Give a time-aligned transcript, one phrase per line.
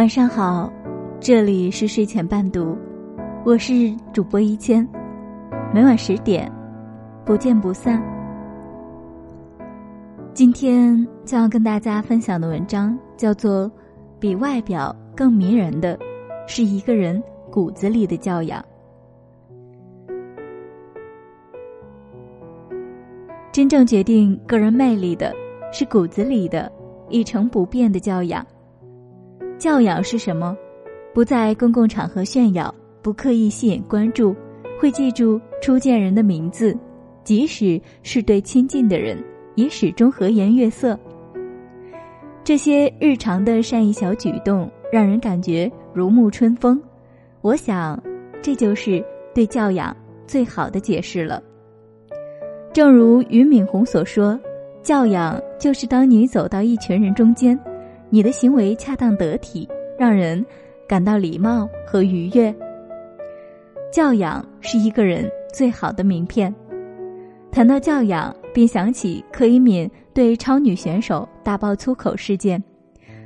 [0.00, 0.72] 晚上好，
[1.20, 2.74] 这里是睡前伴读，
[3.44, 4.88] 我是主播一千，
[5.74, 6.50] 每晚十点，
[7.22, 8.02] 不见不散。
[10.32, 13.66] 今天将要跟大家分享的文章叫做
[14.18, 15.98] 《比外表更迷人的
[16.46, 17.22] 是一个人
[17.52, 18.64] 骨子里的教养》。
[23.52, 25.30] 真正决定个人魅力的
[25.70, 26.72] 是骨子里的
[27.10, 28.42] 一成不变的教养。
[29.60, 30.56] 教养是什么？
[31.12, 34.34] 不在公共场合炫耀，不刻意吸引关注，
[34.80, 36.74] 会记住初见人的名字，
[37.24, 39.22] 即使是对亲近的人，
[39.56, 40.98] 也始终和颜悦色。
[42.42, 46.82] 这些日常的善意小举动，让人感觉如沐春风。
[47.42, 48.02] 我想，
[48.40, 49.94] 这就是对教养
[50.26, 51.42] 最好的解释了。
[52.72, 54.40] 正如俞敏洪所说
[54.82, 57.58] ：“教养就是当你走到一群人中间，
[58.10, 60.44] 你的行为恰当得体，让人
[60.86, 62.54] 感到礼貌和愉悦。
[63.92, 66.54] 教养是一个人最好的名片。”
[67.50, 72.62] 谈到教养，便想起柯以敏对超女选手大爆粗口事件，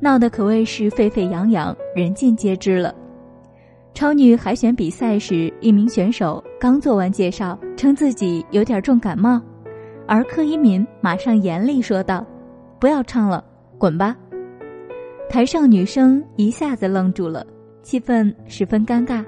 [0.00, 2.94] 闹得可谓是沸沸扬扬，人尽皆知了。
[3.92, 9.40] 超女海选比赛时，一名选手刚做完介绍，称自己有点重感冒，
[10.06, 12.26] 而柯以敏马上严厉说道
[12.80, 13.44] ：“不要唱了，
[13.78, 14.16] 滚吧！”
[15.28, 17.44] 台上女生一下子愣住了，
[17.82, 19.24] 气氛十分尴尬。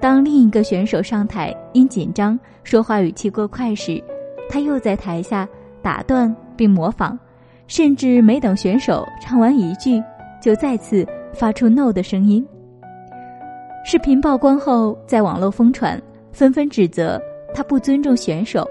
[0.00, 4.02] 当另一个选手上台，因紧张说话语气过快时，
[4.48, 5.46] 他又在台下
[5.82, 7.18] 打断并模仿，
[7.66, 10.02] 甚至没等选手唱完一句，
[10.40, 12.44] 就再次发出 “no” 的声音。
[13.84, 16.00] 视频曝光后，在网络疯传，
[16.32, 17.20] 纷纷指责
[17.52, 18.66] 他不尊重选手。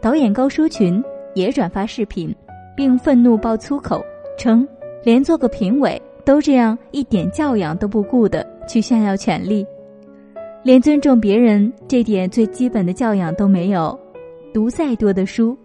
[0.00, 1.02] 导演高淑群
[1.34, 2.34] 也转发视频，
[2.76, 4.04] 并愤怒爆粗口，
[4.38, 4.66] 称
[5.06, 9.64] 连做个评委都这样，一点教养都不顾的去炫耀权力，
[10.64, 13.96] 连尊重别人这点最基本的教养都没有。
[14.52, 15.56] 读再多的书，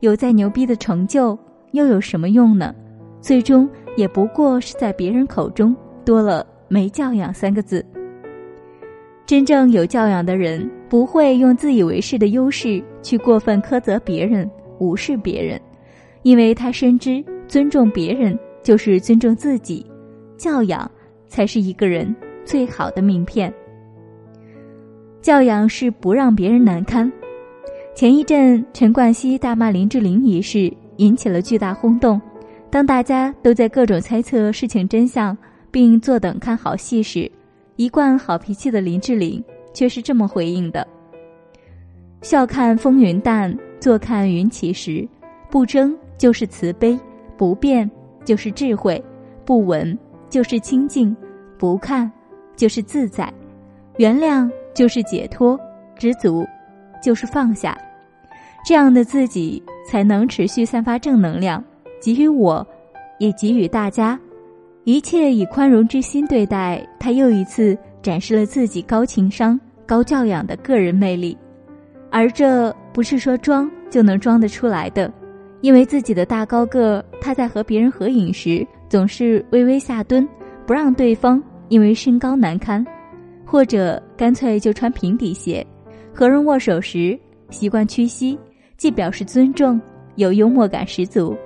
[0.00, 1.38] 有再牛逼的成就，
[1.72, 2.74] 又有什么用呢？
[3.20, 7.84] 最终也不过是在别人口中多了“没教养”三个字。
[9.26, 15.60] 真正有教养的人，不会用自以为是的优势去过分苛责别人、无视别人，
[16.22, 19.86] 因为他深知尊重别人就是尊重自己，
[20.36, 20.90] 教养
[21.28, 22.12] 才是一个人
[22.44, 23.54] 最好的名片。
[25.22, 27.10] 教养是不让别人难堪。
[27.94, 32.20] 前一阵陈冠希大骂林志玲一事引起了巨大轰动，
[32.68, 35.38] 当大家都在各种猜测事情真相，
[35.70, 37.30] 并坐等看好戏时。
[37.76, 39.40] 一贯好脾气的林志玲
[39.72, 40.84] 却是这么回应的
[42.20, 45.08] ：“笑看风云淡，坐看云起时。
[45.48, 46.98] 不争就是慈悲，
[47.36, 47.88] 不变
[48.26, 49.02] 就是智慧，
[49.46, 49.98] 不闻
[50.28, 51.16] 就是清净，
[51.56, 52.10] 不看
[52.54, 53.32] 就是自在，
[53.96, 55.58] 原谅就是解脱，
[55.96, 56.44] 知足
[57.02, 57.78] 就是放下。
[58.66, 61.64] 这样的自己才能持续散发正能量，
[62.02, 62.66] 给予我，
[63.20, 64.18] 也给予大家。”
[64.82, 71.36] 一切以宽容之心对待他，又一次展示了自己高情商、高教养的个人魅力。
[72.10, 75.12] 而这不是说装就能装得出来的，
[75.66, 80.24] 因为自己的大高个，他在和别人合影时总是微微下蹲，
[80.64, 82.86] 不让对方因为身高难堪，
[83.44, 85.66] 或者干脆就穿平底鞋。
[86.14, 87.18] 和人握手时
[87.50, 88.38] 习惯屈膝，
[88.76, 89.80] 既表示尊重，
[90.14, 91.36] 又幽默感十足。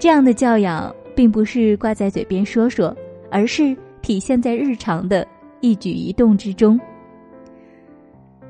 [0.00, 0.92] 这样的教养。
[1.14, 2.96] 并不是挂在嘴边说说，
[3.30, 5.28] 而是体现在日常的
[5.60, 6.80] 一举一动之中。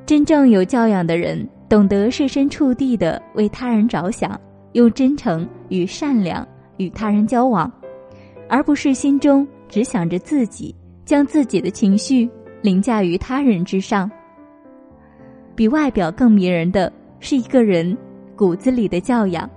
[0.07, 4.41] 真正有教养的人，懂得设身处地的为他人着想，
[4.73, 6.47] 用真诚与善良
[6.77, 7.71] 与他人交往，
[8.49, 10.75] 而不是心中只想着自己，
[11.05, 12.29] 将自己的情绪
[12.63, 14.11] 凌驾于他人之上。
[15.55, 16.91] 比外表更迷人的
[17.21, 17.97] 是一个人
[18.35, 19.49] 骨子里的教养。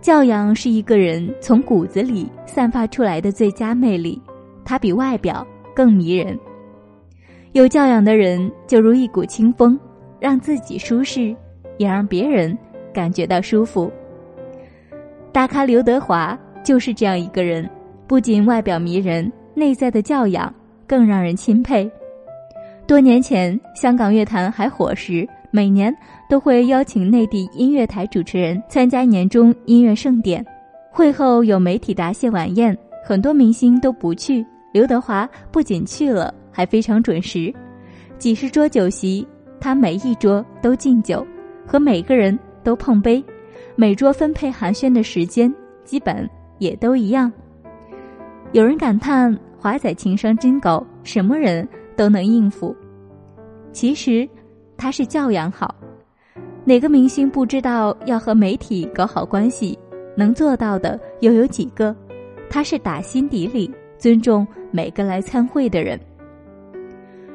[0.00, 4.20] 教养是一个人从骨子里散发出来的最佳魅力，
[4.64, 6.38] 它比外表更迷人。
[7.52, 9.78] 有教养的人就如一股清风，
[10.18, 11.34] 让自己舒适，
[11.78, 12.56] 也让别人
[12.92, 13.90] 感觉到舒服。
[15.32, 17.68] 大咖刘德华就是这样一个人，
[18.06, 20.54] 不仅外表迷人，内在的教养
[20.86, 21.90] 更让人钦佩。
[22.86, 25.28] 多年前，香港乐坛还火时。
[25.54, 25.94] 每年
[26.30, 30.42] 都会邀请内地音乐台主持人参加年终音乐盛典，
[30.90, 32.74] 会后有媒体答谢晚宴，
[33.04, 34.42] 很多明星都不去，
[34.72, 37.52] 刘德华不仅去了，还非常准时。
[38.16, 39.28] 几十桌酒席，
[39.60, 41.22] 他每一桌都敬酒，
[41.66, 43.22] 和每个人都碰杯，
[43.76, 45.52] 每桌分配寒暄的时间
[45.84, 46.28] 基本
[46.58, 47.32] 也都一样。
[48.52, 51.66] 有人感叹华仔情商真高，什么人
[51.96, 52.74] 都能应付。
[53.72, 54.28] 其实，
[54.76, 55.74] 他是教养好。
[56.64, 59.78] 哪个明星不知道要和媒体搞好关系？
[60.14, 61.96] 能做到的又有几个？
[62.50, 65.98] 他是打心底里尊重每个来参会的人。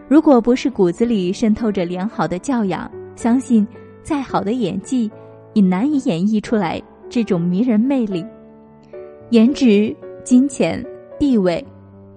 [0.07, 3.68] 如果不是骨子里渗透着良好的教养，相信
[4.07, 5.12] 再好的演技
[5.54, 8.25] 也难以演绎出来这种迷人魅力。
[9.31, 9.94] 颜值、
[10.24, 10.81] 金钱、
[11.19, 11.62] 地位，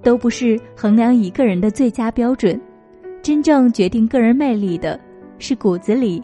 [0.00, 2.58] 都不是衡量一个人的最佳标准。
[3.20, 5.00] 真正决定个人魅力的，
[5.40, 6.22] 是骨子里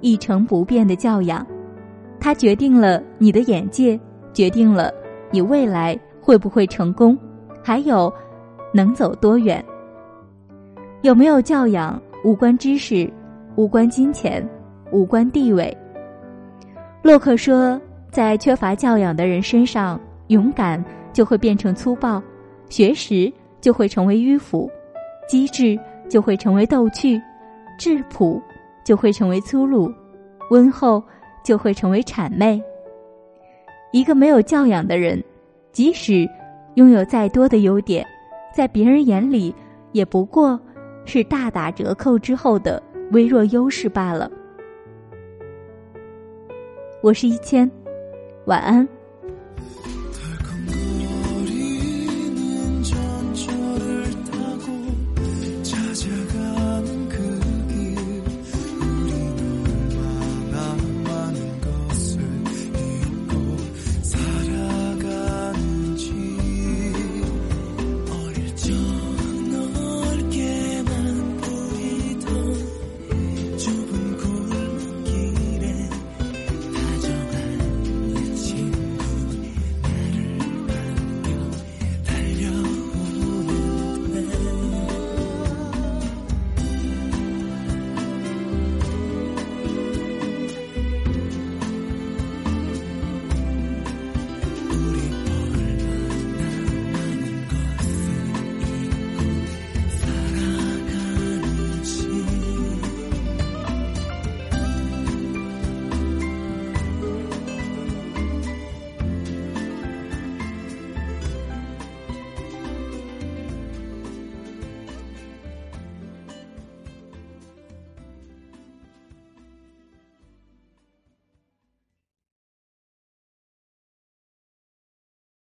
[0.00, 1.44] 一成不变的教养。
[2.20, 3.98] 它决定了你的眼界，
[4.32, 4.88] 决定了
[5.32, 7.18] 你未来会不会成功，
[7.60, 8.12] 还有
[8.72, 9.64] 能走多远。
[11.02, 13.12] 有没有教养无关知识，
[13.56, 14.48] 无关金钱，
[14.90, 15.76] 无关地位。
[17.02, 17.80] 洛克说，
[18.10, 20.82] 在缺乏教养的人身上，勇敢
[21.12, 22.22] 就会变成粗暴，
[22.68, 24.70] 学识就会成为迂腐，
[25.28, 27.20] 机智就会成为逗趣，
[27.78, 28.40] 质朴
[28.84, 29.92] 就会成为粗鲁，
[30.50, 31.02] 温厚
[31.44, 32.62] 就会成为谄媚。
[33.92, 35.22] 一个没有教养的人，
[35.72, 36.28] 即使
[36.74, 38.06] 拥有再多的优点，
[38.54, 39.54] 在别人眼里
[39.92, 40.58] 也不过。
[41.04, 42.82] 是大打折扣之后的
[43.12, 44.30] 微弱优势罢了。
[47.00, 47.70] 我是一千，
[48.46, 48.97] 晚安。